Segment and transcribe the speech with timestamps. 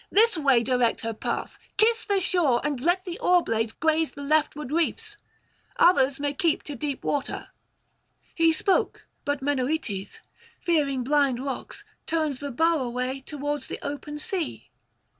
[0.09, 4.71] This way direct her path; kiss the shore, and let the oarblade graze the leftward
[4.71, 5.15] reefs.
[5.77, 7.49] Others may keep to deep water.'
[8.33, 10.19] He spoke; but Menoetes,
[10.59, 14.71] fearing blind rocks, turns the bow away towards the open sea.